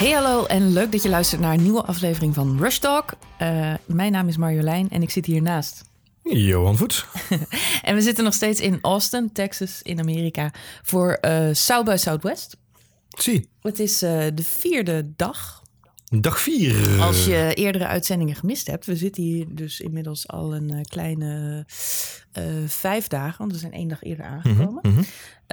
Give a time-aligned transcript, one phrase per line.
[0.00, 3.12] Hey hallo en leuk dat je luistert naar een nieuwe aflevering van Rush Talk.
[3.42, 5.82] Uh, mijn naam is Marjolein en ik zit hiernaast.
[6.22, 7.06] Johan Voets.
[7.82, 10.52] en we zitten nog steeds in Austin, Texas, in Amerika,
[10.82, 12.56] voor uh, South by Southwest.
[13.08, 13.48] Zie.
[13.62, 15.59] Het is uh, de vierde dag.
[16.18, 17.00] Dag vier.
[17.00, 18.86] Als je eerdere uitzendingen gemist hebt.
[18.86, 21.64] We zitten hier dus inmiddels al een kleine
[22.66, 24.78] vijf dagen, want we zijn één dag eerder aangekomen.
[24.82, 25.04] Mm -hmm.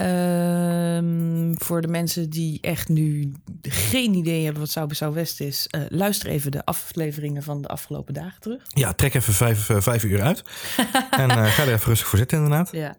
[0.01, 5.67] Uh, voor de mensen die echt nu geen idee hebben wat South by Southwest is,
[5.75, 8.61] uh, luister even de afleveringen van de afgelopen dagen terug.
[8.67, 10.43] Ja, trek even vijf, vijf uur uit.
[11.11, 12.69] en ga er even rustig voor zitten, inderdaad.
[12.71, 12.97] Ja.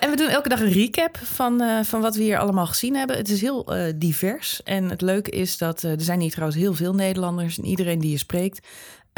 [0.00, 3.16] En we doen elke dag een recap van, van wat we hier allemaal gezien hebben.
[3.16, 4.62] Het is heel divers.
[4.62, 7.58] En het leuke is dat er zijn hier trouwens heel veel Nederlanders.
[7.58, 8.66] En iedereen die je spreekt,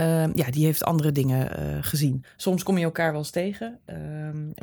[0.01, 2.25] uh, ja, die heeft andere dingen uh, gezien.
[2.37, 3.79] Soms kom je elkaar wel eens tegen.
[3.91, 3.97] Uh,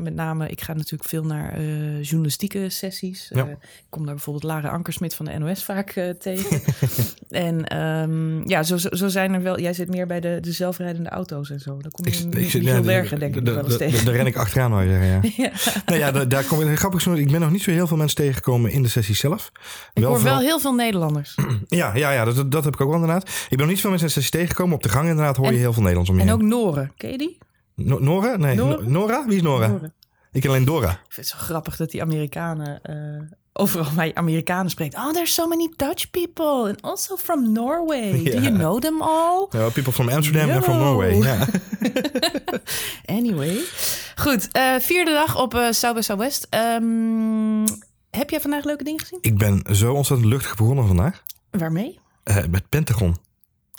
[0.01, 3.29] met name, ik ga natuurlijk veel naar uh, journalistieke sessies.
[3.33, 3.45] Ja.
[3.45, 3.57] ik
[3.89, 6.61] kom daar bijvoorbeeld Lara Ankersmit van de NOS vaak tegen.
[7.29, 9.59] en um, ja, zo, zo zijn er wel...
[9.59, 11.77] Jij zit meer bij de, de zelfrijdende auto's en zo.
[11.81, 14.05] Daar kom je ik, in ik zit, ja, bergen, denk ik, wel eens tegen.
[14.05, 15.19] Daar ren ik achteraan, zeggen, ja.
[15.43, 15.51] ja.
[15.85, 16.77] Nee, ja, daar, daar kom ik...
[16.77, 19.51] Grappig genoeg, ik ben nog niet zo heel veel mensen tegengekomen in de sessie zelf.
[19.93, 21.35] Ik wel hoor vooral- wel heel veel Nederlanders.
[21.67, 23.29] Ja, ja, ja dat, dat heb ik ook wel inderdaad.
[23.29, 24.75] Ik ben nog niet veel mensen in de sessie tegengekomen.
[24.75, 26.37] Op de gang inderdaad hoor je En- heel veel Nederlands om je En heen.
[26.37, 26.91] ook Noren.
[26.97, 27.37] Ken je die?
[27.75, 28.35] No- Nora?
[28.37, 28.75] Nee, Nora?
[28.81, 29.25] No- Nora?
[29.25, 29.79] Wie is Nora?
[30.31, 30.91] Ik ken alleen Dora.
[30.91, 32.95] Ik vind het zo grappig dat die Amerikanen eh,
[33.53, 34.95] overal bij Amerikanen spreekt.
[34.95, 38.11] Oh, there's so many Dutch people and also from Norway.
[38.23, 39.47] Do you know them all?
[39.47, 40.77] People from Amsterdam en from.
[40.77, 41.21] Norway.
[43.05, 43.59] Anyway.
[44.15, 46.47] Goed, eh, vierde dag op eh South by Southwest.
[46.49, 47.65] Ehm,
[48.09, 49.19] heb jij vandaag leuke dingen gezien?
[49.21, 51.23] Ik ben zo ontzettend luchtig begonnen vandaag.
[51.51, 51.99] Waarmee?
[52.23, 53.15] Eh, met Pentagon.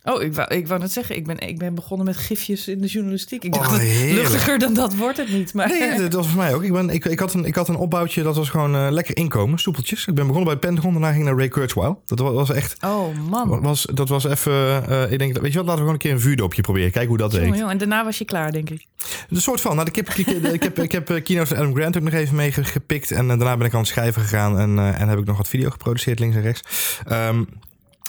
[0.08, 2.80] Oh, ik wou, ik wou net zeggen, ik ben, ik ben begonnen met gifjes in
[2.80, 3.44] de journalistiek.
[3.44, 3.78] Ik dacht, Oh,
[4.12, 5.54] luchtiger dan dat wordt het niet.
[5.54, 6.62] Maar Nee, dat was voor mij ook.
[6.62, 9.16] Ik, ben, ik, ik, had een, ik had een opbouwtje, dat was gewoon eh, lekker
[9.16, 10.06] inkomen, soepeltjes.
[10.06, 12.02] Ik ben begonnen bij Pentagon, daarna ging ik naar Ray Kurzweil.
[12.06, 13.60] Dat was, was echt, Oh man.
[13.60, 16.12] was, dat was even, eh, ik denk, weet je wat, laten we gewoon een keer
[16.12, 16.90] een vuurdoopje proberen.
[16.90, 18.86] Kijken hoe dat Jongen, jongen, En daarna was je klaar, denk ik.
[19.30, 21.96] Een soort van, nou, ik heb, ik, ik heb, ik heb keynotes van Adam Grant
[21.96, 23.10] ook nog even meegepikt.
[23.10, 25.48] En eh, daarna ben ik aan het schrijven gegaan en, en heb ik nog wat
[25.48, 26.62] video geproduceerd links en rechts.
[27.06, 27.42] Ehm,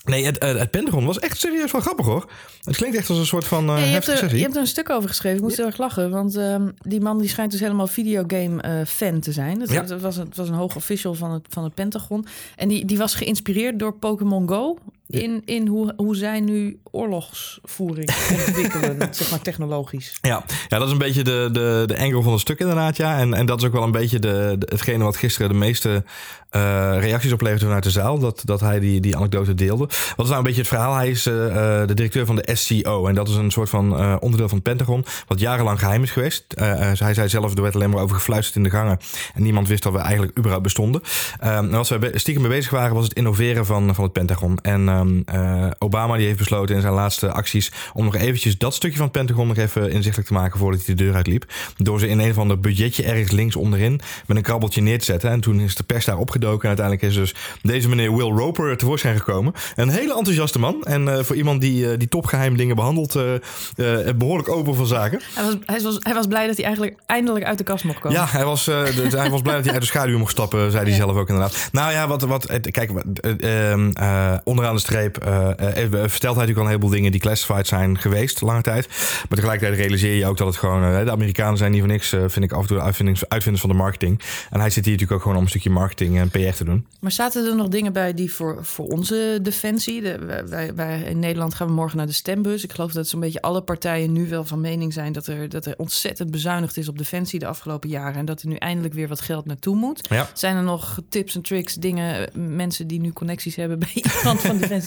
[0.09, 2.31] nee, het, eh, het Pentagon was echt serieus wel grappig hoor.
[2.63, 4.37] Het klinkt echt als een soort van eh Ja, je, hebt er, sessie.
[4.37, 5.37] je hebt er een stuk over geschreven.
[5.37, 6.09] Ik moest heel erg lachen.
[6.09, 9.59] Want ehm, die man die schijnt dus helemaal videogame-fan te zijn.
[9.59, 9.81] Dat, Ja.
[9.81, 12.25] dat was, een- het was een hoog official van het, van het Pentagon.
[12.55, 14.77] En die, die was geïnspireerd door Pokémon Go.
[15.09, 18.09] In, in hoe, hoe zij nu oorlogsvoering
[18.47, 20.17] ontwikkelen, zeg maar technologisch.
[20.21, 23.17] Ja, ja, dat is een beetje de, de, de angle van het stuk inderdaad, ja.
[23.17, 26.03] En, en dat is ook wel een beetje de, de- hetgene wat gisteren de meeste
[26.49, 26.61] eh,
[26.99, 28.19] reacties opleverde vanuit de zaal.
[28.19, 29.85] Dat, dat hij die, die anekdote deelde.
[29.85, 30.95] Wat is nou een beetje het verhaal?
[30.95, 31.45] Hij is eh,
[31.81, 33.07] eh, de directeur van de SCO.
[33.07, 35.05] En dat is een soort van onderdeel van het Pentagon.
[35.27, 36.45] Wat jarenlang geheim is geweest.
[36.53, 38.97] Eh, hij zei zelf, er werd alleen maar over gefluisterd in de gangen.
[39.33, 41.01] En niemand wist dat we eigenlijk überhaupt bestonden.
[41.39, 44.57] Eh, en wat we stiekem mee bezig waren, was het innoveren van, van het Pentagon.
[44.61, 48.95] En eh, Obama die heeft besloten in zijn laatste acties om nog eventjes dat stukje
[48.97, 51.45] van het Pentagon nog even inzichtelijk te maken voordat hij de deur uitliep.
[51.77, 55.05] Door ze in een of ander budgetje ergens links onderin met een krabbeltje neer te
[55.05, 55.29] zetten.
[55.29, 56.61] En toen is de pers daar opgedoken.
[56.61, 59.53] En uiteindelijk is dus deze meneer Will Roper tevoorschijn gekomen.
[59.75, 60.83] Een hele enthousiaste man.
[60.83, 64.85] En eh, voor iemand die, eh, die topgeheim dingen behandelt, eh, eh, behoorlijk open van
[64.88, 65.21] zaken.
[65.35, 67.99] Hij was, hij, was, hij was blij dat hij eigenlijk eindelijk uit de kast mocht
[67.99, 68.17] komen.
[68.17, 70.83] Ja, hij was, de- hij was blij dat hij uit de schaduw mocht stappen, zei
[70.85, 71.69] hij zelf ook inderdaad.
[71.71, 72.91] Nou ja, wat, wat, kijk,
[73.39, 77.19] ehm, eh, onderaan de streep eh, eh, vertelt hij natuurlijk al een heleboel dingen die
[77.22, 78.88] classified zijn geweest, lange tijd.
[78.88, 82.13] Maar tegelijkertijd realiseer je ook dat het gewoon, eh, de Amerikanen zijn niet voor niks,
[82.13, 82.83] eh, vind ik af en toe de
[83.27, 84.22] uitvinders van de marketing.
[84.50, 86.85] En hij zit hier natuurlijk ook gewoon om een stukje marketing en PR te doen.
[87.00, 90.01] Maar zaten er nog dingen bij die voor, voor onze defensie?
[90.01, 90.44] De,
[90.75, 92.63] wij- in Nederland gaan we morgen naar de stembus.
[92.63, 95.66] Ik geloof dat zo'n beetje alle partijen nu wel van mening zijn dat er, dat
[95.66, 98.16] er ontzettend bezuinigd is op defensie de afgelopen jaren.
[98.16, 100.07] En dat er nu eindelijk weer wat geld naartoe moet.
[100.09, 100.27] Ja.
[100.33, 104.41] Zijn er nog tips en tricks, dingen, eh, mensen die nu connecties hebben bij iemand
[104.41, 104.78] van defensie?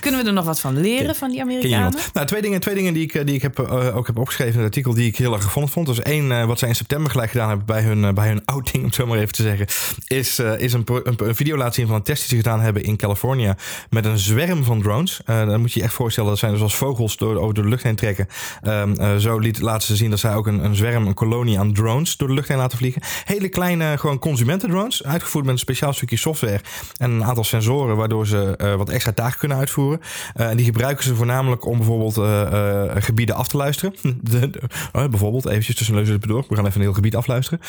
[0.00, 1.98] Kunnen we er nog wat van leren van die Amerikanen?
[2.12, 4.52] Nou, twee dingen, twee dingen die ik, eh, die ik heb, eh, ook heb opgeschreven
[4.52, 5.86] in het artikel die ik heel erg gevonden vond.
[5.86, 8.78] Dus één, eh, wat zij in september gelijk gedaan hebben bij hun, bij hun outing,
[8.78, 9.66] om het zo maar even te zeggen,
[10.06, 12.82] is, is een, een, een video laten zien van een test die ze gedaan hebben
[12.82, 13.54] in Californië
[13.90, 15.20] met een zwerm van drones.
[15.24, 17.82] Dan moet je je echt voorstellen, dat zijn dus als vogels door, over de lucht
[17.82, 18.26] heen trekken.
[18.62, 21.58] Ehm, eh, zo liet, laten ze zien dat zij ook een, een zwerm, een kolonie
[21.58, 23.02] aan drones door de lucht heen laten vliegen.
[23.24, 26.60] Hele kleine, gewoon consumentendrones, uitgevoerd met een speciaal stukje software
[26.96, 30.00] en een aantal sensoren, waardoor ze wat extra taken kunnen uitvoeren.
[30.34, 33.94] Eh, en die gebruiken ze voornamelijk om bijvoorbeeld eh, eh, gebieden af te luisteren.
[34.30, 34.50] De,
[34.92, 36.44] bijvoorbeeld, eventjes tussen neus en door.
[36.48, 37.60] We gaan even een heel gebied afluisteren.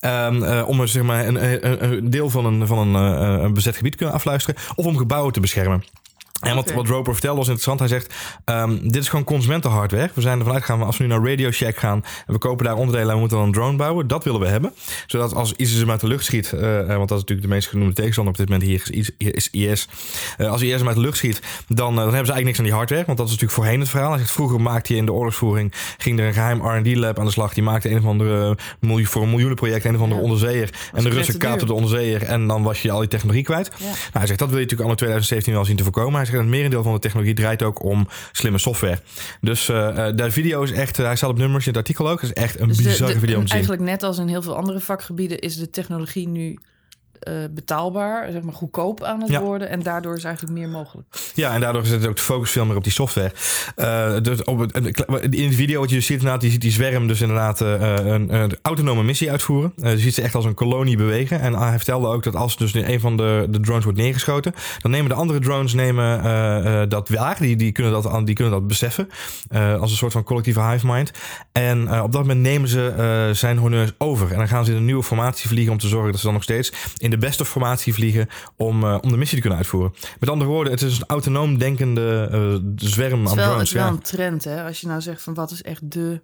[0.00, 2.94] Ehm, eh, om zeg maar, een, een, deel van een, van een,
[3.44, 4.60] een bezet gebied kunnen afluisteren.
[4.74, 5.84] Of om gebouwen te beschermen.
[6.40, 7.78] En wat, Roper vertelde was interessant.
[7.78, 8.14] Hij zegt,
[8.44, 10.10] ehm, dit is gewoon consumentenhardware.
[10.14, 12.04] We zijn ervan uitgegaan, als we nu naar Radio Shack gaan...
[12.26, 14.06] en we kopen daar onderdelen en we moeten dan een drone bouwen.
[14.06, 14.72] Dat willen we hebben.
[15.06, 16.52] Zodat als ISIS hem uit de lucht schiet...
[16.52, 19.10] eh, eh, want dat is natuurlijk de meest genoemde tegenstander op dit moment hier is,
[19.16, 19.88] is IS.
[20.36, 22.64] Eh, als IS hem uit de lucht schiet, dan, dan hebben ze eigenlijk niks aan
[22.64, 23.04] die hardware.
[23.06, 24.10] Want dat is natuurlijk voorheen het verhaal.
[24.10, 25.72] Hij zegt, vroeger maakte je in de oorlogsvoering...
[25.98, 27.54] ging er een geheim R&D-lab aan de slag.
[27.54, 29.84] Die maakte een of andere miljoen, voor een miljoenenproject...
[29.84, 30.26] een of andere Ja.
[30.26, 30.70] onderzeeër.
[30.92, 32.22] En de Russen kaapten de onderzeeër.
[32.22, 33.70] En dan was je al die technologie kwijt.
[33.78, 33.84] Ja.
[33.84, 36.14] Nou, hij zegt, dat wil je natuurlijk anno 2017 wel zien te voorkomen.
[36.14, 38.98] Hij zegt, het merendeel van de technologie draait ook om slimme software.
[39.40, 42.20] Dus eh, de video is echt, eh, hij staat op nummers in het artikel ook.
[42.20, 43.56] Het is echt een Dus de- bizarre de- video om te zien.
[43.58, 46.58] Eigenlijk net als in heel veel andere vakgebieden is de technologie nu
[47.20, 49.40] eh, betaalbaar, zeg maar goedkoop aan het Ja.
[49.40, 49.68] worden.
[49.68, 51.06] En daardoor is eigenlijk meer mogelijk.
[51.34, 53.32] Ja, en daardoor zit ook de focus veel meer op die software.
[53.76, 57.06] Eh, dus op het, in het video wat je dus ziet, inderdaad, die, die zwerm
[57.06, 59.72] dus inderdaad eh, een, een autonome missie uitvoeren.
[59.76, 61.40] Je ziet ze echt als een kolonie bewegen.
[61.40, 64.90] En hij vertelde ook dat als dus een van de, de drones wordt neergeschoten, dan
[64.90, 67.36] nemen de andere drones nemen, dat waar.
[67.38, 69.08] Die, die, kunnen dat, die kunnen dat beseffen.
[69.52, 71.10] als een soort van collectieve hive mind.
[71.52, 74.30] En op dat moment nemen ze zijn honneurs over.
[74.30, 76.34] En dan gaan ze in een nieuwe formatie vliegen om te zorgen dat ze dan
[76.34, 79.92] nog steeds in de beste formatie vliegen om, eh, om de missie te kunnen uitvoeren.
[80.20, 82.38] Met andere woorden, het is een autonoom denkende eh,
[82.76, 83.62] zwerm Het aan is wel, het drones.
[83.68, 83.90] is wel Ja.
[83.90, 84.64] een trend, hè?
[84.64, 86.20] Als je nou zegt van wat is echt de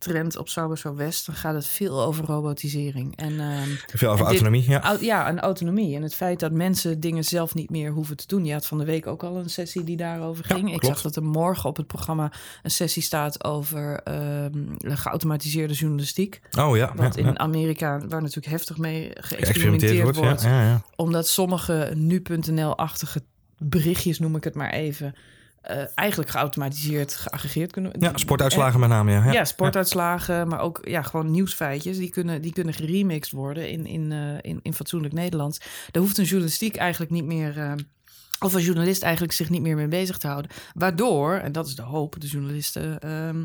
[0.00, 3.16] trend op Sauber West, dan gaat het veel over robotisering.
[3.16, 4.70] En ehm, Veel over En dit- autonomie.
[4.70, 4.82] Ja.
[4.82, 5.96] au- ja, en autonomie.
[5.96, 8.44] En het feit dat mensen dingen zelf niet meer hoeven te doen.
[8.44, 10.74] Je had van de week ook al een sessie die daarover Ja, ging.
[10.74, 12.32] Ik zag dat er morgen op het programma
[12.62, 16.40] een sessie staat over ehm, geautomatiseerde journalistiek.
[16.58, 16.92] Oh ja.
[16.96, 17.10] Ja.
[17.16, 20.18] in Amerika, waar natuurlijk heftig mee Geëxperimenteerd wordt.
[20.18, 20.42] wordt.
[20.42, 20.82] Ja, ja, ja.
[20.96, 23.22] Omdat sommige nu.nl-achtige
[23.58, 25.14] berichtjes, noem ik het maar even,
[25.60, 29.10] eh, eigenlijk geautomatiseerd, geaggregeerd kunnen ja, sportuitslagen met name.
[29.12, 29.24] Ja.
[29.24, 29.44] Ja, Ja.
[29.44, 31.96] sportuitslagen, maar ook ja, gewoon nieuwsfeitjes.
[31.98, 35.60] Die kunnen, die kunnen geremixed worden in, in, eh, in, in fatsoenlijk Nederlands.
[35.90, 37.58] Daar hoeft een journalistiek eigenlijk niet meer...
[37.58, 37.72] eh,
[38.38, 40.50] of een journalist eigenlijk zich niet meer mee bezig te houden.
[40.74, 43.44] Waardoor, en dat is de hoop, de journalisten ehm,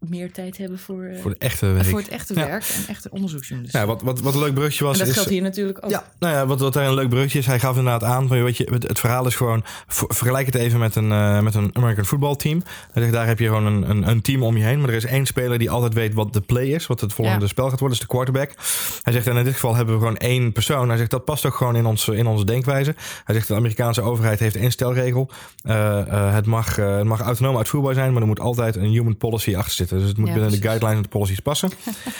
[0.00, 1.86] meer tijd hebben voor, eh, Voor de echte werk.
[1.86, 2.46] voor het echte Ja.
[2.46, 3.80] werk en echte onderzoeksjournalistiek.
[3.80, 4.92] Ja, wat, wat, wat een leuk brugje was.
[4.92, 5.90] en dat is, geldt hier natuurlijk ook.
[5.90, 8.42] Ja, nou ja, wat, wat daar een leuk brugje is, hij gaf inderdaad aan van,
[8.42, 11.54] weet je, het, het verhaal is gewoon, ver- vergelijk het even met een, eh, met
[11.54, 12.62] een American football team.
[12.92, 14.94] Hij zegt, daar heb je gewoon een, een, een team om je heen, maar er
[14.94, 17.46] is één speler die altijd weet wat de play is, wat het volgende Ja.
[17.46, 18.50] spel gaat worden, is de quarterback.
[19.02, 20.88] Hij zegt, en in dit geval hebben we gewoon één persoon.
[20.88, 22.94] Hij zegt, dat past ook gewoon in, ons, in onze denkwijze.
[23.24, 25.30] Hij zegt, de Amerikaanse overheid heeft één stelregel.
[25.62, 29.56] Eh, het, mag, het mag autonoom uitvoerbaar zijn, maar er moet altijd een human policy
[29.56, 29.84] achter zitten.
[29.88, 31.70] Dus het moet Ja, binnen de guidelines en de policies passen.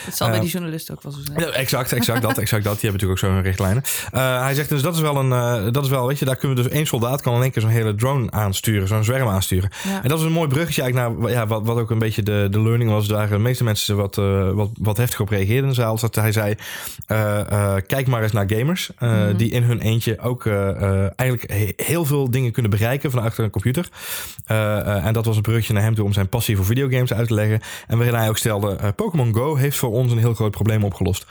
[0.04, 1.52] Het zal bij Eh, die journalisten ook wel zo zijn.
[1.52, 2.80] Exact, exact dat, exact dat.
[2.80, 3.82] Die hebben natuurlijk ook zo'n richtlijnen.
[4.12, 6.36] Eh, hij zegt dus dat is wel een, eh, dat is wel, weet je, daar
[6.36, 9.28] kunnen we dus één soldaat kan in één keer zo'n hele drone aansturen, zo'n zwerm
[9.28, 9.70] aansturen.
[9.84, 10.02] Ja.
[10.02, 12.48] En dat is een mooi bruggetje eigenlijk naar ja, wat, wat ook een beetje de,
[12.50, 14.14] de learning was, waar de meeste mensen wat,
[14.54, 15.98] wat, wat heftig op reageerden in de zaal.
[15.98, 16.54] Dat hij zei,
[17.86, 19.36] kijk maar eens naar gamers, Mhm.
[19.36, 20.46] die in hun eentje ook
[21.16, 23.88] eigenlijk he- heel veel dingen kunnen bereiken van achter een computer.
[24.46, 27.34] En dat was een bruggetje naar hem toe om zijn passie voor videogames uit te
[27.34, 27.45] leggen.
[27.86, 30.84] En waarin hij ook stelde, eh, Pokémon Go heeft voor ons een heel groot probleem
[30.84, 31.26] opgelost.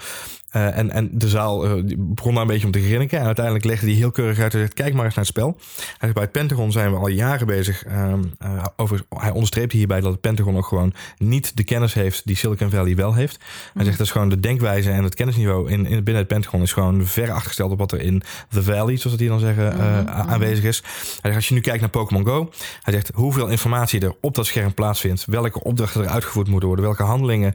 [0.55, 3.19] Eh, en, en de zaal eh, begon daar een beetje om te grinniken.
[3.19, 4.51] En uiteindelijk legde hij heel keurig uit.
[4.51, 5.55] Hij zegt, kijk maar eens naar het spel.
[5.75, 7.83] Hij zegt, bij het Pentagon zijn we al jaren bezig.
[7.85, 12.25] ehm, eh, over, hij onderstreepte hierbij dat het Pentagon ook gewoon niet de kennis heeft
[12.25, 13.39] die Silicon Valley wel heeft.
[13.73, 16.61] Hij zegt, dat is gewoon de denkwijze en het kennisniveau in, in, binnen het Pentagon
[16.61, 19.75] is gewoon ver achtergesteld op wat er in the Valley, zoals dat hier dan zeggen,
[19.75, 20.09] Mhm, mhm.
[20.09, 20.79] aanwezig is.
[20.81, 22.49] Hij zegt, als je nu kijkt naar Pokémon Go,
[22.81, 26.85] hij zegt hoeveel informatie er op dat scherm plaatsvindt, welke opdrachten er uitgevoerd moeten worden,
[26.85, 27.53] welke handelingen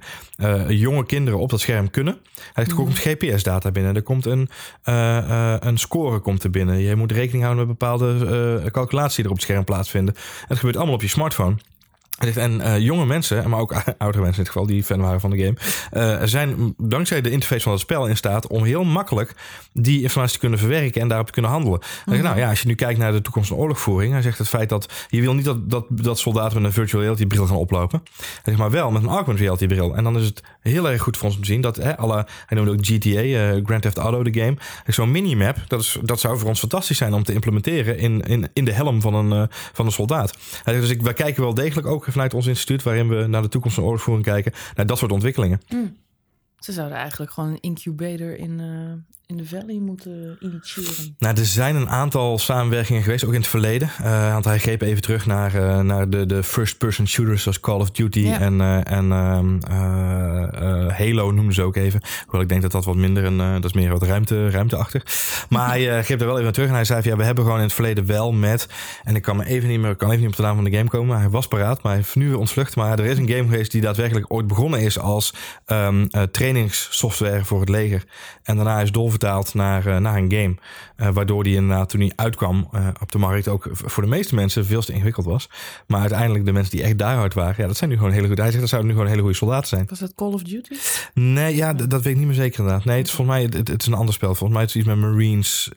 [0.69, 2.19] jonge kinderen op dat scherm kunnen.
[2.53, 4.49] Hij zegt, er komt GPS-data binnen, er komt een,
[4.83, 6.79] eh, eh, een score komt er binnen.
[6.79, 8.09] Je moet rekening houden met bepaalde
[8.65, 10.15] eh calculaties die er op het scherm plaatsvinden.
[10.15, 11.57] En dat gebeurt allemaal op je smartphone.
[12.21, 15.31] En eh, jonge mensen, maar ook oudere mensen in dit geval, die fan waren van
[15.31, 15.57] de game,
[15.91, 19.35] eh, zijn dankzij de interface van het spel in staat om heel makkelijk
[19.73, 21.81] die informatie te kunnen verwerken en daarop te kunnen handelen.
[22.07, 24.49] Zegt, nou ja, als je nu kijkt naar de toekomst van oorlogvoering, hij zegt het
[24.49, 27.57] feit dat je wil niet dat, dat, dat soldaten met een virtual reality bril gaan
[27.57, 28.03] oplopen.
[28.17, 29.97] Hij zegt maar wel met een augmented reality bril.
[29.97, 32.27] En dan is het heel erg goed voor ons om te zien dat hè, alle,
[32.47, 36.21] hij noemde ook GTA, eh, Grand Theft Auto, de game, zo'n minimap, dat, is, dat
[36.21, 39.49] zou voor ons fantastisch zijn om te implementeren in, in, in de helm van een,
[39.73, 40.37] van een soldaat.
[40.63, 43.43] Hij zegt, dus ik, wij kijken wel degelijk ook vanuit ons instituut, waarin we naar
[43.43, 45.61] de toekomst van oorlogsvoering kijken, naar dat soort ontwikkelingen.
[46.59, 51.15] Ze zouden eigenlijk gewoon een incubator in, eh, in de Valley moeten initiëren.
[51.19, 53.91] Nou, er zijn een aantal samenwerkingen geweest, ook in het verleden.
[54.03, 57.81] Eh, want hij greep even terug naar, eh, naar de, de first-person shooters zoals Call
[57.81, 58.39] of Duty Ja.
[58.41, 62.01] en, eh, en ehm, eh, eh, Halo noemden ze ook even.
[62.23, 65.05] Hoewel ik denk dat dat wat minder, een, eh, dat is meer wat ruimte, ruimteachtig.
[65.49, 67.45] Maar hij greep er wel even naar terug en hij zei van, ja, we hebben
[67.45, 68.69] gewoon in het verleden wel met,
[69.05, 70.77] en ik kan me even niet meer, kan even niet op de naam van de
[70.77, 71.19] game komen.
[71.19, 72.77] Hij was paraat, maar hij heeft nu weer ontvlucht.
[72.77, 75.35] Maar er is een game geweest die daadwerkelijk ooit begonnen is als
[75.67, 78.05] ehm, eh, trainingssoftware voor het leger.
[78.43, 81.13] En daarna is doorvertaald vertaald naar, naar een game.
[81.13, 82.69] waardoor die inderdaad toen hij uitkwam
[83.01, 85.49] op de markt ook voor de meeste mensen veel te ingewikkeld was.
[85.87, 88.41] Maar uiteindelijk de mensen die echt daaruit waren, ja, dat zijn nu gewoon hele goede.
[88.41, 89.87] Hij zegt dat zouden nu gewoon hele goede soldaten zijn.
[89.89, 90.75] Was dat Call of Duty?
[91.15, 92.85] Nee, ja, dat weet ik niet meer zeker inderdaad.
[92.85, 94.35] Nee, het is volgens mij het, het is een ander spel.
[94.35, 95.71] Volgens mij is het iets met Marines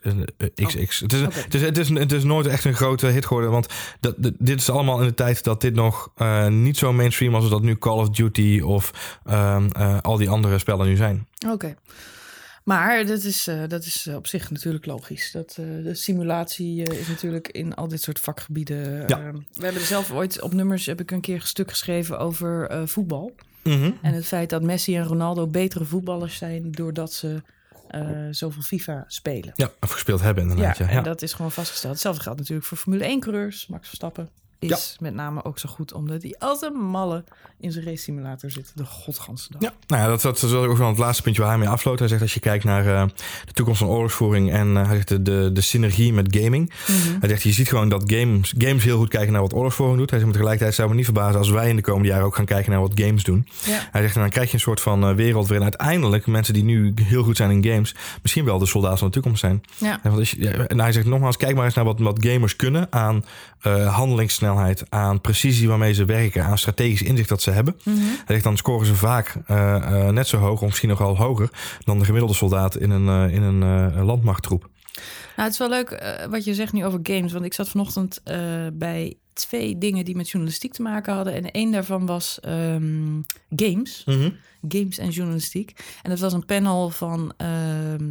[0.55, 0.99] XX.
[0.99, 3.67] Het, is, het, is, het, is, het is nooit echt een grote hit geworden, want
[3.99, 6.11] dat, dit is allemaal in de tijd dat dit nog
[6.49, 9.69] niet zo mainstream was als dat nu Call of Duty of ehm,
[10.01, 11.27] al die andere spellen nu zijn.
[11.49, 11.75] Oké.
[12.63, 15.31] Maar dat is, uh, dat is op zich natuurlijk logisch.
[15.31, 19.07] Dat, uh, de simulatie uh, is natuurlijk in al dit soort vakgebieden.
[19.07, 19.31] Ja.
[19.31, 22.81] we hebben er zelf ooit op nummers heb ik een keer een stuk geschreven over
[22.87, 23.35] voetbal.
[23.63, 23.97] Mm -hmm.
[24.01, 27.41] En het feit dat Messi en Ronaldo betere voetballers zijn doordat ze
[28.31, 29.51] zoveel FIFA spelen.
[29.55, 30.77] Ja, of gespeeld hebben inderdaad.
[30.77, 31.93] Ja, ja, en dat is gewoon vastgesteld.
[31.93, 33.67] Hetzelfde geldt natuurlijk voor Formule 1-coureurs.
[33.67, 34.29] Max Verstappen
[34.71, 37.23] is met name ook zo goed omdat hij als een malle
[37.63, 38.71] in zijn race simulator zit.
[38.75, 39.61] De godganse dag.
[39.61, 41.99] Ja, nou ja, dat, dat, is ook wel het laatste puntje waar hij mee afsloot.
[41.99, 43.03] Hij zegt als je kijkt naar uh,
[43.45, 46.73] de toekomst van oorlogsvoering en uh, hij zegt de, de, de synergie met gaming.
[46.87, 47.17] Mm -hmm.
[47.19, 50.09] Hij zegt je ziet gewoon dat games, games heel goed kijken naar wat oorlogsvoering doet.
[50.09, 52.35] Hij zegt maar tegelijkertijd zou me niet verbazen als wij in de komende jaren ook
[52.35, 53.47] gaan kijken naar wat games doen.
[53.65, 53.87] Ja.
[53.91, 56.93] Hij zegt dan krijg je een soort van uh, wereld waarin uiteindelijk mensen die nu
[57.01, 59.63] heel goed zijn in games misschien wel de soldaten van de toekomst zijn.
[59.77, 59.99] Ja.
[60.03, 62.87] En, wat je, en hij zegt nogmaals kijk maar eens naar wat, wat gamers kunnen
[62.89, 63.25] aan
[63.87, 64.52] handelingssnelheid,
[64.89, 67.75] aan precisie waarmee ze werken, aan strategisch inzicht dat ze hebben.
[67.83, 68.03] Mm -hmm.
[68.03, 71.17] Hij zegt dan scoren ze vaak uh, uh, net zo hoog, of misschien nog wel
[71.17, 74.69] hoger, dan de gemiddelde soldaat in een, uh, in een landmachttroep.
[75.35, 77.31] Nou, het is wel leuk wat je zegt nu over games.
[77.31, 78.21] Want ik zat vanochtend
[78.73, 81.33] bij twee dingen die met journalistiek te maken hadden.
[81.33, 84.03] En één daarvan was um, games.
[84.05, 84.35] Mm -hmm.
[84.67, 85.73] Games en journalistiek.
[86.01, 87.33] En dat was een panel van,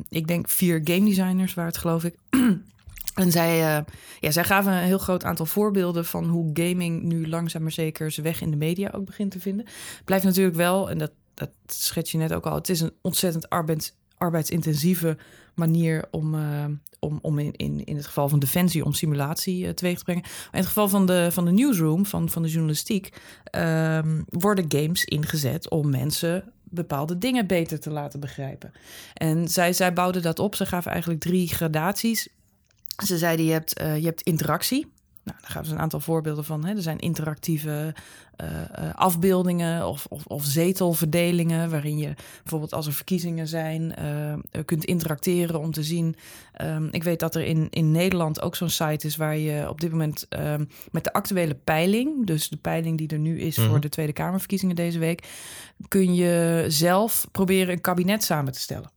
[0.09, 2.15] ik denk, vier game designers, waar het geloof ik.
[3.15, 3.85] En zij, uh,
[4.21, 8.11] ja, zij gaven een heel groot aantal voorbeelden van hoe gaming nu langzaam maar zeker
[8.11, 9.67] zijn weg in de media ook begint te vinden.
[10.05, 11.13] Blijft natuurlijk wel, en dat,
[11.95, 15.17] dat je net ook al, het is een ontzettend arbeids, arbeidsintensieve
[15.55, 16.65] manier om, uh,
[16.99, 20.25] om, om in, in, in het geval van defensie om simulatie uh, teweeg te brengen.
[20.25, 23.21] In het geval van de, van de newsroom, van, van de journalistiek,
[24.29, 28.73] worden games ingezet om mensen bepaalde dingen beter te laten begrijpen.
[29.15, 30.55] En zij, zij bouwden dat op.
[30.55, 32.29] Ze gaven eigenlijk drie gradaties.
[32.97, 34.87] Ze zeiden, je hebt, uh, je hebt interactie.
[35.25, 36.65] Nou, daar gaven ze een aantal voorbeelden van.
[36.65, 36.75] Hè.
[36.75, 37.95] Er zijn interactieve
[38.43, 41.71] uh, uh, afbeeldingen of, of, of, zetelverdelingen...
[41.71, 43.95] waarin je bijvoorbeeld als er verkiezingen zijn...
[44.65, 46.17] kunt interacteren om te zien...
[46.63, 49.17] Um, ik weet dat er in, in Nederland ook zo'n site is...
[49.17, 52.27] waar je op dit moment um, met de actuele peiling...
[52.27, 53.73] dus de peiling die er nu is mm -hmm.
[53.73, 55.27] voor de Tweede Kamerverkiezingen deze week...
[55.89, 58.91] kun je zelf proberen een kabinet samen te stellen.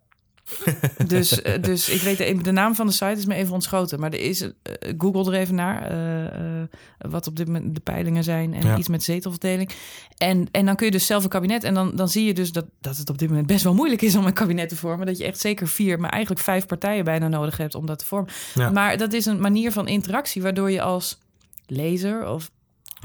[1.07, 3.99] dus, uh, dus ik weet de, de, naam van de site is me even ontschoten.
[3.99, 4.51] Maar er is, uh,
[4.97, 5.91] Google er even naar.
[5.91, 6.63] Uh,
[6.97, 8.53] wat op dit moment de peilingen zijn.
[8.53, 8.77] En ja.
[8.77, 9.69] iets met zetelverdeling.
[10.17, 11.63] En, en dan kun je dus zelf een kabinet.
[11.63, 14.01] En dan, dan zie je dus dat, dat het op dit moment best wel moeilijk
[14.01, 15.05] is om een kabinet te vormen.
[15.05, 18.05] Dat je echt zeker vier, maar eigenlijk vijf partijen bijna nodig hebt om dat te
[18.05, 18.31] vormen.
[18.53, 18.69] Ja.
[18.69, 21.19] Maar dat is een manier van interactie waardoor je als
[21.67, 22.51] lezer of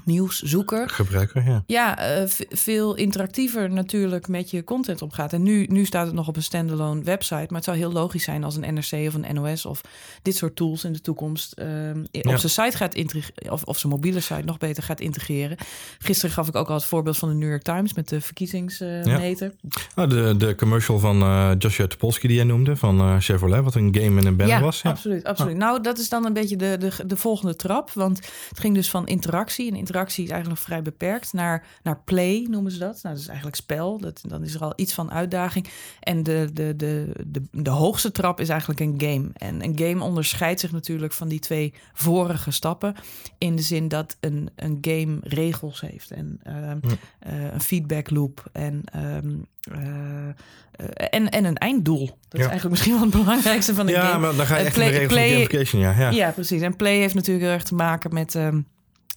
[0.05, 0.89] nieuwszoeker.
[0.89, 1.63] Gebruiker, ja.
[1.67, 5.33] Ja, uh, veel interactiever natuurlijk met je content opgaat.
[5.33, 7.35] En nu, nu staat het nog op een standalone website.
[7.35, 9.81] Maar het zou heel logisch zijn als een NRC of een NOS of
[10.23, 11.67] dit soort tools in de toekomst uh,
[12.11, 12.33] Ja.
[12.33, 13.53] op zijn site gaat integreren.
[13.53, 15.57] Of, of zijn mobiele site nog beter gaat integreren.
[15.99, 19.53] Gisteren gaf ik ook al het voorbeeld van de New York Times met de verkiezingsmeter.
[19.95, 23.95] Nou, de, de commercial van uh, Joshua Topolsky die jij noemde, van Chevrolet, wat een
[23.95, 24.83] game en een banner ja, was.
[24.83, 25.25] Ja, absoluut.
[25.25, 25.57] absoluut.
[25.57, 27.91] Nou, dat is dan een beetje de, de, de volgende trap.
[27.93, 28.19] Want
[28.49, 29.71] het ging dus van interactie.
[29.71, 31.33] En interactie is eigenlijk nog vrij beperkt.
[31.33, 32.99] Naar, naar play noemen ze dat.
[33.03, 33.99] Nou, dat is eigenlijk spel.
[33.99, 35.69] Dat, dan is er al iets van uitdaging.
[36.01, 39.29] En de, de, de, de, de hoogste trap is eigenlijk een game.
[39.33, 42.95] En een game onderscheidt zich natuurlijk van die twee vorige stappen.
[43.39, 46.11] In de zin dat een, een game regels heeft.
[46.11, 46.87] En uh, Hm.
[47.33, 48.45] uh, een feedback loop.
[48.53, 50.27] En um, uh,
[51.11, 52.07] en, en een einddoel.
[52.07, 52.39] Dat Ja.
[52.39, 54.19] is eigenlijk misschien wel het belangrijkste van een ja game.
[54.19, 55.99] maar dan ga je Eh, echt in de regels gamification, ja.
[55.99, 56.11] ja.
[56.11, 56.61] Ja, precies.
[56.63, 58.61] En play heeft natuurlijk heel erg te maken met, ehm,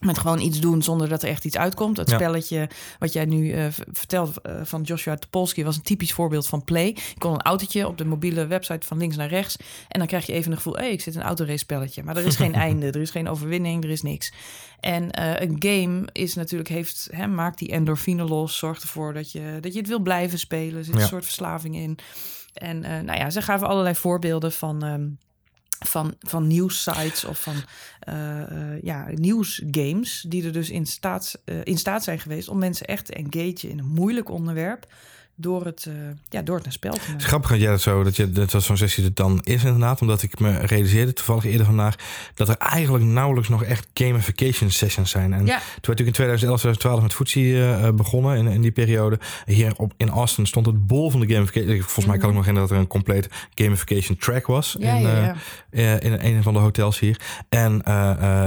[0.04, 1.98] met gewoon iets doen zonder dat er echt iets uitkomt.
[1.98, 2.16] Het Ja.
[2.16, 2.70] spelletje
[3.00, 6.86] wat jij nu v- vertelt eh, van Joshua Topolsky was een typisch voorbeeld van play.
[6.86, 9.56] Je kon een autootje op de mobiele website van links naar rechts.
[9.88, 12.04] En dan krijg je even een gevoel, hé, ik zit in een autorace spelletje.
[12.04, 14.34] Maar er is geen einde, er is geen overwinning, er is niks.
[14.80, 19.32] En eh, een game is natuurlijk, heeft, hè, maakt die endorfine los, zorgt ervoor dat
[19.32, 20.78] je, dat je het wil blijven spelen.
[20.78, 21.02] Er zit Ja.
[21.02, 21.98] een soort verslaving in.
[22.54, 25.08] En nou ja, ze gaven allerlei voorbeelden van, ehm,
[25.80, 27.56] van, van nieuwssites of van
[28.00, 30.26] eh, ja, nieuwsgames...
[30.28, 33.70] die er dus in staat, eh, in staat zijn geweest om mensen echt te engagen
[33.70, 34.88] in een moeilijk onderwerp...
[35.36, 35.94] door het, uh,
[36.30, 37.14] ja, door het een spel te maken.
[37.14, 39.64] Het is grappig dat jij dat zo, dat, je, dat, zo'n sessie het dan is
[39.64, 40.02] inderdaad.
[40.02, 41.96] Omdat ik me realiseerde toevallig eerder vandaag
[42.36, 45.34] dat er eigenlijk nauwelijks nog echt gamification sessions zijn.
[45.34, 45.58] En Ja.
[45.58, 49.20] toen werd natuurlijk in 2011, 2012 met Footsie eh, eh, begonnen in, in die periode.
[49.46, 51.82] Hier op, in Austin stond het bol van de gamification.
[51.82, 54.76] Volgens mij kan ik me nog herinneren dat er een complete gamification track was.
[54.80, 55.36] Ja, in, ja,
[55.70, 57.20] eh, in een van de hotels hier.
[57.50, 57.78] En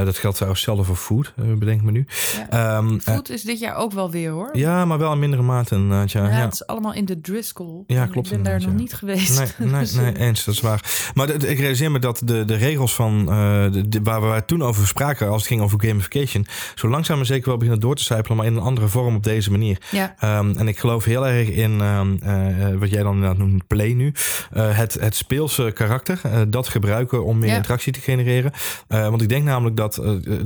[0.04, 2.06] dat geldt trouwens zelden voor food, bedenk me nu.
[2.50, 4.50] Eh, Food is dit jaar ook wel weer hoor.
[4.52, 5.76] ja, maar wel in mindere mate.
[6.06, 6.22] ja.
[6.28, 7.82] Het is allemaal in de Driscoll.
[7.86, 8.74] Ja, klopt Ik ben daar nog ja.
[8.76, 9.38] niet geweest.
[9.38, 11.10] Nee, nee, Dus, nee, eh, eens, dat is waar.
[11.14, 14.46] Maar ik realiseer me dat de, de regels van eh, de, de- waar we het
[14.46, 17.96] toen over spraken, als het ging over gamification, zo langzaam maar zeker wel beginnen door
[17.96, 19.78] te sijpelen, maar in een andere vorm op deze manier.
[19.90, 23.66] Ja, Ehm, en ik geloof heel erg in ehm, eh, wat jij dan inderdaad noemt
[23.66, 24.12] play nu.
[24.54, 27.56] Het, het speelse karakter, dat gebruiken om meer Ja.
[27.56, 28.52] interactie te genereren.
[28.88, 29.94] Want ik denk namelijk dat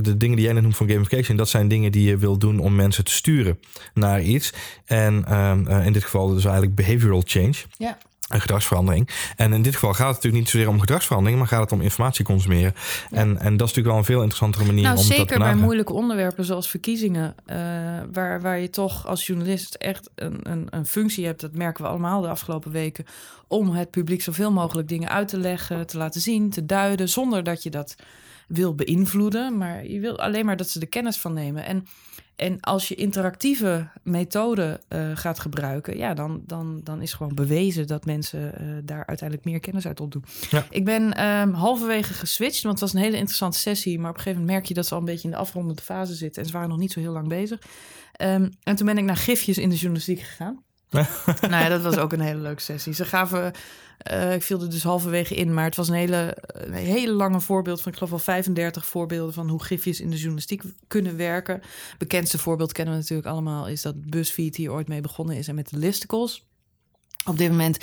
[0.01, 2.59] de dingen die jij net noemt van gamification, dat zijn dingen die je wil doen
[2.59, 3.59] om mensen te sturen
[3.93, 4.53] naar iets.
[4.85, 7.55] En ehm, eh, in dit geval dus eigenlijk behavioral change.
[7.77, 7.97] ja.
[8.31, 9.09] Een gedragsverandering.
[9.35, 11.81] En in dit geval gaat het natuurlijk niet zozeer om gedragsverandering, maar gaat het om
[11.81, 12.73] informatie consumeren.
[13.09, 15.39] En, en dat is natuurlijk wel een veel interessantere manier Nou, om dat te zeker
[15.39, 17.57] bij moeilijke onderwerpen zoals verkiezingen, eh,
[18.11, 21.89] waar, waar je toch als journalist echt een, een, een functie hebt, dat merken we
[21.89, 23.05] allemaal de afgelopen weken,
[23.47, 27.43] om het publiek zoveel mogelijk dingen uit te leggen, te laten zien, te duiden, zonder
[27.43, 27.95] dat je dat
[28.47, 31.65] wil beïnvloeden, maar je wil alleen maar dat ze er kennis van nemen.
[31.65, 31.85] En,
[32.41, 37.87] en als je interactieve methoden eh, gaat gebruiken, ja, dan, dan, dan is gewoon bewezen
[37.87, 40.23] dat mensen eh, daar uiteindelijk meer kennis uit opdoen.
[40.49, 40.65] Ja.
[40.69, 43.99] Ik ben ehm, halverwege geswitcht, want het was een hele interessante sessie.
[43.99, 45.81] Maar op een gegeven moment merk je dat ze al een beetje in de afrondende
[45.81, 46.41] fase zitten.
[46.41, 47.61] En ze waren nog niet zo heel lang bezig.
[48.11, 50.63] Ehm, en toen ben ik naar gifjes in de journalistiek gegaan.
[51.49, 52.93] nou ja, dat was ook een hele leuke sessie.
[52.93, 53.51] Ze gaven,
[53.97, 57.39] eh, ik viel er dus halverwege in, maar het was een hele, een hele lange
[57.39, 61.61] voorbeeld van, ik geloof wel 35 voorbeelden van hoe gifjes in de journalistiek kunnen werken.
[61.97, 65.55] Bekendste voorbeeld kennen we natuurlijk allemaal, is dat BuzzFeed hier ooit mee begonnen is en
[65.55, 66.45] met de listicles.
[67.25, 67.77] Op dit moment,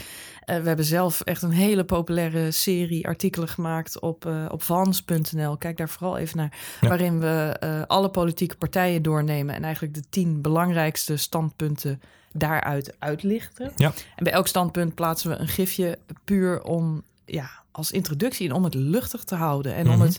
[0.44, 5.56] eh, we hebben zelf echt een hele populaire serie artikelen gemaakt op, eh op vans.nl.
[5.56, 6.58] Kijk daar vooral even naar.
[6.80, 6.88] Ja.
[6.88, 12.00] Waarin we alle politieke partijen doornemen en eigenlijk de tien belangrijkste standpunten
[12.32, 13.72] daaruit uitlichten.
[13.76, 13.92] Ja.
[14.16, 18.64] En bij elk standpunt plaatsen we een gifje puur om, ja, als introductie en om
[18.64, 19.74] het luchtig te houden.
[19.74, 20.02] En om Mhm.
[20.06, 20.18] het,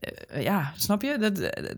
[0.00, 1.18] eh, ja, snap je?
[1.18, 1.70] Dat, eh,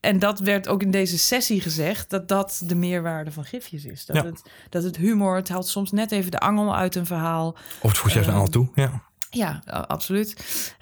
[0.00, 4.06] en dat werd ook in deze sessie gezegd, dat dat de meerwaarde van gifjes is.
[4.06, 4.24] Dat, Ja.
[4.24, 7.56] het, dat het humor, het haalt soms net even de angel uit een verhaal.
[7.80, 8.68] Of het Ehm, naar al toe.
[8.74, 9.02] Ja.
[9.36, 10.36] Ja, absoluut.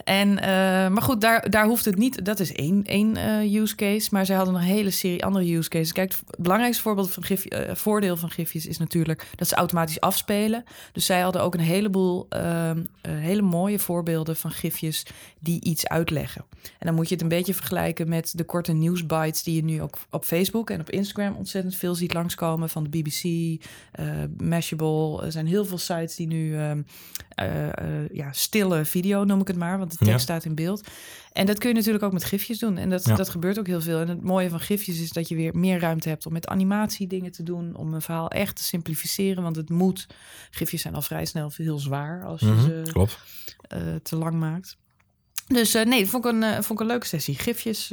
[0.05, 0.49] En, eh,
[0.89, 2.25] maar goed, daar, daar hoeft het niet.
[2.25, 4.09] Dat is één, één eh, use case.
[4.11, 5.93] Maar zij hadden een hele serie andere use cases.
[5.93, 10.64] Kijk, het belangrijkste voorbeeld van eh, voordeel van gifjes is natuurlijk dat ze automatisch afspelen.
[10.93, 15.07] Dus zij hadden ook een heleboel ehm, eh, hele mooie voorbeelden van gifjes
[15.40, 16.45] die iets uitleggen.
[16.62, 19.83] En dan moet je het een beetje vergelijken met de korte nieuwsbites die je nu
[19.83, 22.69] ook op Facebook en op Instagram ontzettend veel ziet langskomen.
[22.69, 23.59] Van de BBC,
[24.43, 25.23] Mashable.
[25.25, 26.81] Er zijn heel veel sites die nu ehm,
[27.35, 30.18] eh, eh, ja, stille video, noem ik het maar, want de tekst Ja.
[30.18, 30.88] staat in beeld.
[31.33, 32.76] En dat kun je natuurlijk ook met gifjes doen.
[32.76, 33.14] En dat, Ja.
[33.16, 34.00] dat gebeurt ook heel veel.
[34.00, 37.07] En het mooie van gifjes is dat je weer meer ruimte hebt om met animatie
[37.07, 40.07] dingen te doen, om een verhaal echt te simplificeren, want het moet.
[40.50, 42.83] Gifjes zijn al vrij snel heel zwaar als je Mhm, ze
[43.68, 44.76] eh, te lang maakt.
[45.46, 47.35] Dus eh, nee, dat vond ik, een, eh, vond ik een leuke sessie.
[47.38, 47.88] Gifjes,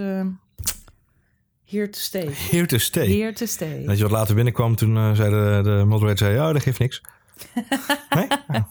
[1.65, 2.29] here to stay.
[2.49, 3.07] Here to stay.
[3.19, 3.85] Here to stay.
[3.85, 7.01] Dat je wat later binnenkwam, toen zei de, de moderator, zei, ja, dat geeft niks.
[8.15, 8.27] Nee?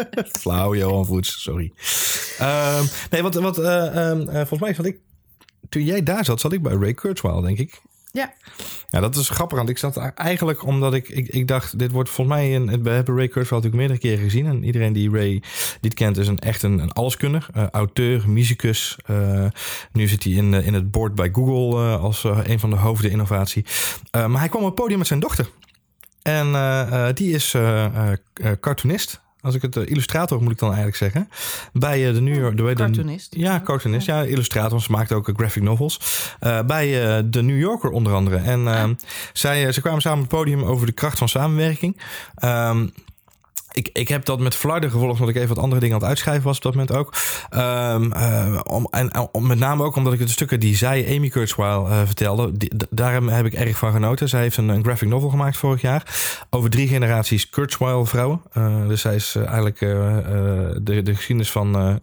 [0.40, 1.72] Flauw, Johan Voets, sorry.
[2.38, 4.98] Ehm, nee, wat, wat eh, ehm, eh, volgens mij zat ik,
[5.68, 7.80] toen jij daar zat, zat ik bij Ray Kurzweil, denk ik.
[8.12, 8.32] Ja.
[8.90, 11.90] Ja, dat is grappig, want ik zat daar eigenlijk omdat ik, ik, ik dacht, dit
[11.90, 14.46] wordt volgens mij, een, we hebben Ray Kurzweil natuurlijk meerdere keren gezien.
[14.46, 15.42] En iedereen die Ray
[15.80, 17.46] niet kent, is een, echt een, een alleskunner.
[17.54, 18.96] eh, auteur, musicus.
[19.04, 19.46] eh,
[19.92, 23.64] nu zit hij in, in het board bij Google als een van de hoofden innovatie.
[24.10, 25.48] Maar hij kwam op het podium met zijn dochter.
[26.22, 27.86] En eh, eh, die is eh,
[28.60, 29.20] cartoonist.
[29.40, 31.28] Als ik het illustrator moet ik dan eigenlijk zeggen.
[31.72, 32.56] Bij de New York.
[32.56, 33.34] De, de- Cartoonist.
[33.36, 34.06] ja, cartoonist.
[34.06, 34.80] Ja, illustrator.
[34.82, 36.00] Ze maakt ook graphic novels.
[36.66, 36.88] Bij
[37.30, 38.36] de New Yorker onder andere.
[38.36, 38.84] En eh,
[39.32, 42.00] zij, eh, ze kwamen samen op het podium over de kracht van samenwerking.
[42.34, 42.86] Ehm,
[43.72, 46.10] ik, ik heb dat met flarden gevolgd, omdat ik even wat andere dingen aan het
[46.10, 47.14] uitschrijven was op dat moment ook.
[47.50, 51.88] Ehm, eh, om, en met name ook omdat ik de stukken die zij, Amy Kurzweil,
[51.88, 52.72] eh, vertelde, die,
[53.30, 54.28] heb- ik erg van genoten.
[54.28, 56.02] Zij heeft een, een graphic novel gemaakt vorig jaar
[56.50, 58.40] over drie generaties Kurzweil vrouwen.
[58.52, 61.98] Eh, dus zij is eigenlijk de, de geschiedenis van,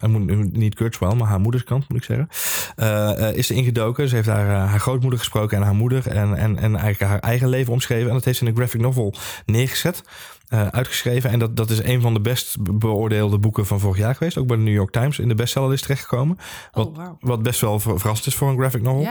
[0.52, 4.08] niet Kurzweil, maar haar moederskant moet ik zeggen, is ingedoken.
[4.08, 7.48] Ze heeft haar, haar grootmoeder gesproken en haar moeder en, en, en eigenlijk haar eigen
[7.48, 8.08] leven omschreven.
[8.08, 9.14] En dat heeft ze in een graphic novel
[9.46, 10.02] neergezet.
[10.50, 11.30] Uh, uitgeschreven.
[11.30, 14.36] En dat, dat is een van de best beoordeelde boeken van vorig jaar geweest.
[14.36, 16.38] Ook bij de New York Times in de bestsellerlist terechtgekomen.
[16.72, 17.16] Wat, oh, wow.
[17.20, 19.08] wat best wel verrast is voor een graphic novel.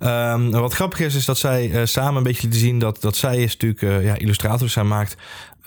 [0.00, 3.16] Um, wat grappig is, is dat zij uh, samen een beetje te zien dat, dat
[3.16, 4.68] zij is natuurlijk uh, ja, illustrator.
[4.68, 5.16] Zij maakt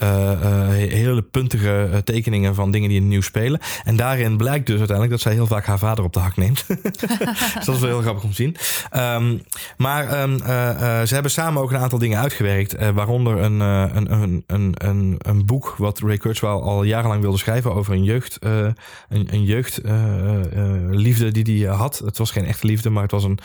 [0.05, 3.59] hele puntige uh, tekeningen van dingen die in het nieuws spelen.
[3.83, 6.65] En daarin blijkt dus uiteindelijk dat zij heel vaak haar vader op de hak neemt.
[7.57, 8.55] dus dat is wel heel grappig om te zien.
[8.95, 9.41] Um,
[9.77, 10.37] maar um,
[11.07, 12.75] ze hebben samen ook een aantal dingen uitgewerkt.
[12.93, 17.73] waaronder een, een, een, een, een, een boek wat Ray Kurzweil al jarenlang wilde schrijven
[17.73, 18.75] over een jeugd, een,
[19.09, 22.01] een jeugdliefde die hij had.
[22.05, 23.39] Het was geen echte liefde, maar het was een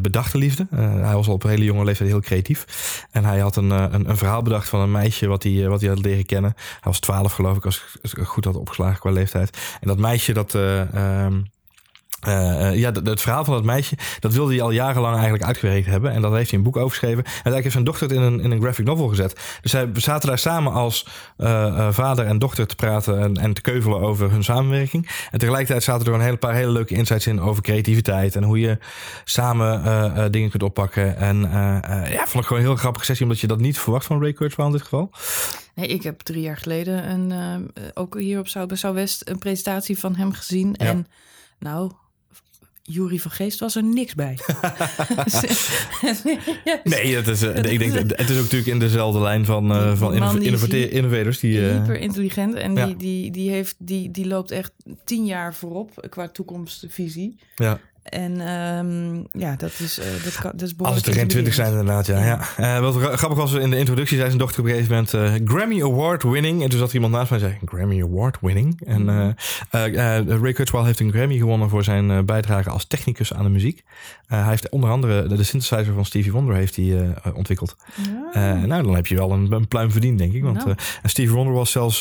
[0.00, 0.66] bedachte liefde.
[0.76, 2.66] hij was al op een hele jonge leeftijd heel creatief.
[3.10, 5.93] En hij had een, een, een verhaal bedacht van een meisje wat hij, wat hij
[6.00, 6.52] leren kennen.
[6.56, 9.58] Hij was twaalf geloof ik, als ik goed had opgeslagen qua leeftijd.
[9.80, 10.54] En dat meisje dat...
[10.54, 11.26] Uh,
[12.28, 16.12] uh, ja, het verhaal van dat meisje, dat wilde hij al jarenlang eigenlijk uitgewerkt hebben.
[16.12, 17.24] En dat heeft hij een boek overgeschreven.
[17.24, 19.40] En eigenlijk heeft zijn dochter het in een, in een graphic novel gezet.
[19.60, 21.06] Dus zij zaten daar samen als
[21.38, 25.10] uh, vader en dochter te praten en, en te keuvelen over hun samenwerking.
[25.30, 28.36] En tegelijkertijd zaten er een hele paar hele leuke insights in over creativiteit.
[28.36, 28.78] En hoe je
[29.24, 31.16] samen dingen kunt oppakken.
[31.16, 31.40] En
[32.10, 34.32] ja, vond ik gewoon een heel grappige sessie, omdat je dat niet verwacht van Ray
[34.32, 35.10] Kurzweil in dit geval.
[35.74, 37.32] Nee, ik heb drie jaar geleden een,
[37.94, 40.76] ook hier op South een presentatie van hem gezien.
[40.76, 41.06] En
[41.58, 41.90] nou,
[42.86, 44.38] Jury van Geest was er niks bij.
[46.84, 49.96] nee, het is, uh, ik denk, het is ook natuurlijk in dezelfde lijn van, uh,
[49.96, 51.40] van innovators.
[51.40, 54.72] Die, uh, hyper intelligent en die, die, die, heeft, die, die loopt echt
[55.04, 57.38] tien jaar voorop qua toekomstvisie.
[57.54, 57.80] Ja.
[58.04, 61.54] En um, ja, dat is, uh, dat, kan, dat is Als het er geen twintig
[61.54, 62.24] zijn inderdaad, ja.
[62.24, 62.40] ja.
[62.56, 62.76] ja.
[62.76, 65.42] Uh, wat grappig was, in de introductie zei zijn dochter op een gegeven moment...
[65.42, 66.62] Uh, Grammy Award winning.
[66.62, 67.58] En toen zat iemand naast mij en zei...
[67.64, 68.80] Grammy Award winning?
[68.86, 69.34] En mm.
[70.42, 71.68] Ray Kurzweil heeft een Grammy gewonnen...
[71.68, 73.84] voor zijn bijdrage als technicus aan de muziek.
[74.26, 77.76] hij heeft onder andere de, de synthesizer van Stevie Wonder heeft hij, ontwikkeld.
[78.32, 78.54] Ja.
[78.54, 80.42] nou, dan heb je wel een, een pluim verdiend, denk ik.
[80.42, 80.74] Want no.
[81.02, 82.00] Stevie Wonder was zelfs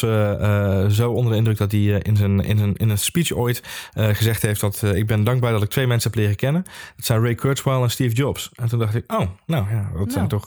[0.96, 1.58] zo onder de indruk...
[1.58, 3.64] dat hij in, zijn, in, zijn, in een speech ooit
[3.94, 4.62] gezegd heeft...
[4.62, 6.64] dat ik ben dankbaar dat ik twee mensen heb leren kennen.
[6.96, 8.50] Dat zijn Ray Kurzweil en Steve Jobs.
[8.56, 10.42] En toen dacht ik, oh, nou ja, dat zijn nou,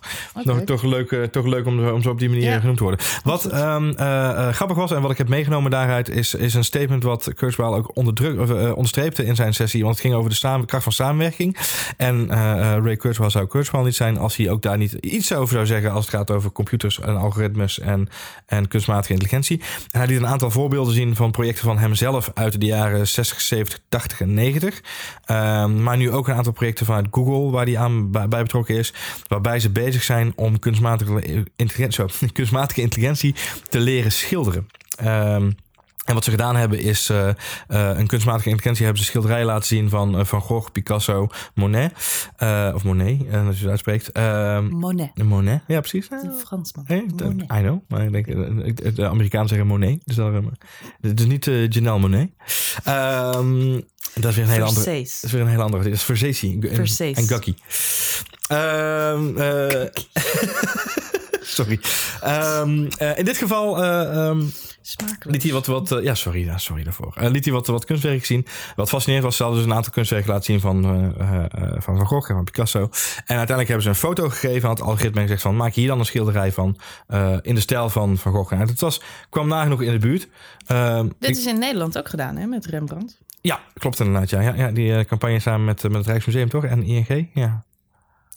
[0.45, 3.07] toch, toch, leuk, toch leuk om, om zo op die manier genoemd te worden.
[3.23, 7.03] Wat um, uh, grappig was en wat ik heb meegenomen daaruit is, is een statement
[7.03, 9.83] wat Kurzweil ook onderdruk, uh, onderstreepte in zijn sessie.
[9.83, 11.57] Want het ging over de samen, kracht van samenwerking.
[11.97, 12.29] En
[12.83, 15.93] Ray Kurzweil zou Kurzweil niet zijn als hij ook daar niet iets over zou zeggen
[15.93, 18.09] als het gaat over computers en algoritmes en,
[18.47, 19.61] en kunstmatige intelligentie.
[19.91, 23.41] En hij liet een aantal voorbeelden zien van projecten van hemzelf uit de jaren 60,
[23.41, 24.83] 70, 80 en 90.
[25.37, 28.95] Ehm, maar nu ook een aantal projecten vanuit Google waar die aan bij, betrokken is.
[29.29, 33.35] Waarbij ze bezig zijn om kunstmatige intelligentie, kunstmatige intelligentie
[33.69, 34.67] te leren schilderen.
[35.05, 35.57] Um,
[36.07, 37.35] en wat ze gedaan hebben is uh, uh,
[37.69, 41.93] een kunstmatige intelligentie hebben ze schilderijen laten zien van uh, Van Gogh, Picasso, Monet.
[42.75, 44.13] of Monet, als je het uitspreekt.
[44.13, 45.11] Ehm, Monet.
[45.15, 46.07] Monet, ja precies.
[46.11, 46.85] Een Fransman.
[46.87, 47.07] Hey,
[47.59, 48.27] I know, maar ik denk,
[48.97, 50.01] de Amerikanen zeggen Monet.
[50.05, 50.17] Dus
[51.15, 52.31] is niet Janelle Monet.
[52.89, 53.85] Um,
[54.21, 54.85] dat is weer een hele andere.
[54.85, 55.83] Dat is weer een hele andere.
[55.83, 57.55] Dat is en, en Gucky.
[58.53, 59.87] Um, uh,
[61.41, 61.81] sorry.
[62.25, 64.43] Um, uh, in dit geval uh,
[65.01, 67.15] um, liet hij wat, wat ja, sorry, ja, sorry daarvoor.
[67.17, 68.47] liet hij wat, wat kunstwerk zien.
[68.77, 70.83] Wat fascinerend was, ze hadden dus een aantal kunstwerken laten zien van,
[71.79, 72.79] van Van Gogh en van Picasso.
[72.79, 75.89] En uiteindelijk hebben ze een foto gegeven aan het algoritme en gezegd van, maak hier
[75.89, 76.79] dan een schilderij van
[77.43, 78.53] in de stijl van Van Gogh.
[78.53, 80.29] En het was, kwam nagenoeg in de buurt.
[81.19, 83.19] Dit is in Nederland ook gedaan, hè, met Rembrandt.
[83.41, 84.31] Ja, klopt inderdaad.
[84.31, 86.65] Ja, ja, ja die campagne samen met, met het Rijksmuseum toch?
[86.65, 87.65] En ING, ja.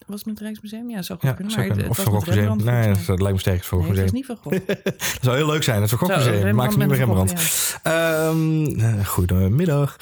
[0.07, 0.89] Was het met het Rijksmuseum?
[0.89, 1.55] Ja, zou goed ja, kunnen.
[1.55, 2.63] Maar het, of Van Gogh.
[2.63, 3.71] Nee, dat, dat lijkt me sterk.
[3.71, 3.81] Museum.
[3.81, 4.65] Nee, dat is niet Van Gogh.
[4.83, 5.81] dat zou heel leuk zijn.
[5.81, 6.55] Het Van Gogh Museum.
[6.55, 7.79] Maakt het niet meer Rembrandt.
[7.83, 8.27] Ja.
[8.27, 9.97] Um, goedemiddag.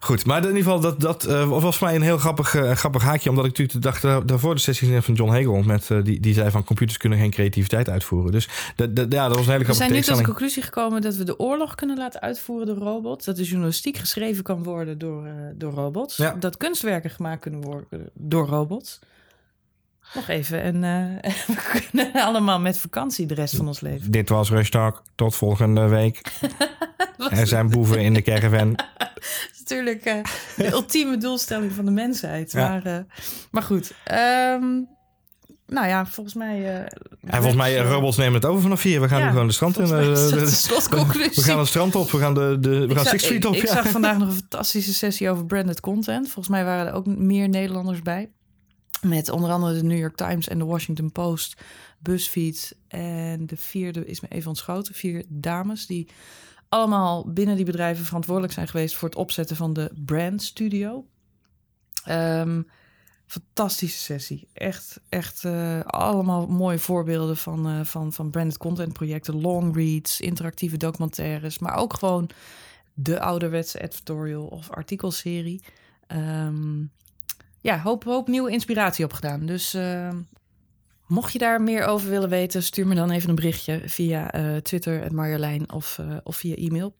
[0.00, 2.72] Goed, maar in ieder geval, dat, dat uh, was voor mij een heel grappig, uh,
[2.72, 3.30] grappig haakje.
[3.30, 5.62] Omdat ik natuurlijk dacht, uh, daarvoor de sessie van John Hegel...
[5.62, 8.32] Met, die, die zei van computers kunnen geen creativiteit uitvoeren.
[8.32, 11.16] Dus ja, dat was een hele grappige We zijn nu tot de conclusie gekomen dat
[11.16, 13.24] we de oorlog kunnen laten uitvoeren door robots.
[13.24, 16.16] Dat de journalistiek geschreven kan worden door, door robots.
[16.16, 16.36] Ja.
[16.40, 18.98] Dat kunstwerken gemaakt kunnen worden door robots.
[20.14, 20.62] Nog even.
[20.62, 24.10] En uh, we kunnen allemaal met vakantie de rest van ons leven.
[24.10, 25.02] Dit was Rustalk.
[25.14, 26.20] Tot volgende week.
[27.30, 28.72] er zijn boeven in de caravan.
[28.98, 29.10] dat
[29.52, 30.14] is natuurlijk uh,
[30.56, 32.52] de ultieme doelstelling van de mensheid.
[32.52, 32.68] Ja.
[32.68, 32.98] Maar, uh,
[33.50, 33.92] maar goed.
[34.60, 34.88] Um,
[35.66, 36.74] nou ja, volgens mij.
[36.74, 36.88] en
[37.26, 39.00] volgens mij, robots nemen het over vanaf hier.
[39.00, 39.86] We gaan ja, nu gewoon de strand in.
[39.86, 42.10] we gaan het strand op.
[42.10, 43.54] We gaan de, de we gaan Six Street op.
[43.54, 46.24] Ik, ik zag vandaag nog een fantastische sessie over branded content.
[46.24, 48.30] Volgens mij waren er ook meer Nederlanders bij.
[49.02, 51.62] Met onder andere de New York Times en de Washington Post,
[51.98, 52.76] BuzzFeed.
[52.88, 54.94] En de vierde is me even ontschoten.
[54.94, 56.08] Vier dames die
[56.68, 61.06] allemaal binnen die bedrijven verantwoordelijk zijn geweest voor het opzetten van de Brand Studio.
[62.08, 62.66] Um,
[63.26, 64.48] Fantastische sessie.
[64.52, 69.40] Echt, echt uh, allemaal mooie voorbeelden van, uh, van, van branded content projecten.
[69.40, 71.58] Long reads, interactieve documentaires.
[71.58, 72.30] Maar ook gewoon
[72.94, 75.62] de ouderwetse editorial of artikelserie.
[76.06, 76.90] Um,
[77.60, 79.46] ja, hoop, hoop nieuwe inspiratie opgedaan.
[79.46, 80.08] Dus uh,
[81.06, 82.62] mocht je daar meer over willen weten...
[82.62, 86.94] stuur me dan even een berichtje via Twitter, Marjolein of, of via e-mail.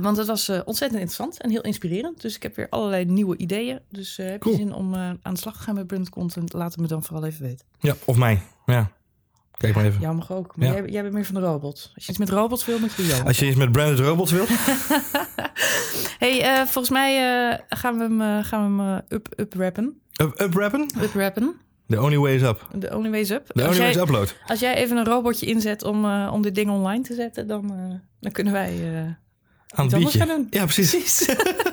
[0.00, 2.20] Want het was ontzettend interessant en heel inspirerend.
[2.20, 3.80] Dus ik heb weer allerlei nieuwe ideeën.
[3.88, 6.52] Dus heb je zin om aan de slag te gaan met brand content?
[6.52, 7.66] Laat het me dan vooral even weten.
[7.78, 8.42] Ja, of mij.
[8.66, 8.90] Ja.
[9.60, 10.00] Kijk maar even.
[10.00, 10.56] Jou mag ook.
[10.56, 10.74] Maar ja.
[10.74, 11.90] jij, jij, bent meer van de robot.
[11.94, 13.24] Als je iets met robots wil, moet je jou.
[13.24, 14.44] Als je iets met branded robots wil.
[16.24, 17.14] hey, volgens mij
[17.68, 20.00] gaan we hem, gaan we hem up, up rappen.
[20.22, 20.90] Up, up rappen?
[21.02, 21.56] Up rappen.
[21.86, 22.68] The only way is up.
[22.78, 23.46] The only way is up.
[23.46, 24.36] The only way is upload.
[24.46, 27.72] Als jij even een robotje inzet om, om dit ding online te zetten, dan,
[28.20, 28.92] dan kunnen wij
[29.68, 30.46] aan het biertje.
[30.50, 30.90] Ja, precies.
[30.90, 31.28] precies.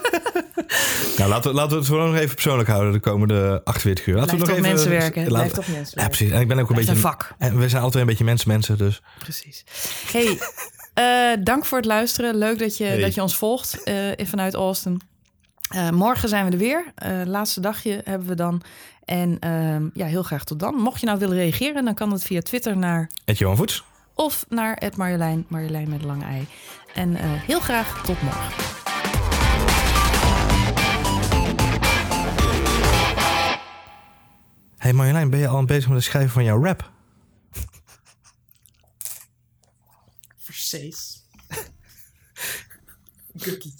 [1.17, 4.15] nou, laten we, laten we het gewoon nog even persoonlijk houden de komende 48 uur.
[4.15, 5.31] Laten Blijf we nog even mensen werken.
[5.31, 6.31] Laat, toch mensen Ja, precies.
[6.31, 7.33] En ik ben ook een beetje een vak.
[7.37, 9.01] En we zijn altijd een beetje mensmensen, dus.
[9.19, 9.63] Precies.
[10.11, 10.39] Hey,
[11.35, 12.35] uh, dank voor het luisteren.
[12.35, 12.99] Leuk dat je, hey.
[12.99, 15.01] dat je ons volgt uh, vanuit Austin.
[15.75, 16.83] Uh, morgen zijn we er weer.
[17.25, 18.61] laatste dagje hebben we dan.
[19.05, 20.75] En ehm, ja, heel graag tot dan.
[20.75, 23.09] Mocht je nou willen reageren, dan kan het via Twitter naar...
[23.25, 23.83] Het Johan Voets.
[24.13, 26.47] Of naar het Marjolein, Marjolein met lang ei.
[26.93, 28.76] En heel graag tot morgen.
[34.87, 36.91] Hey Marjolein, ben je al bezig met het schrijven van jouw rap?
[40.37, 41.27] Versees.
[43.43, 43.75] Gukkie.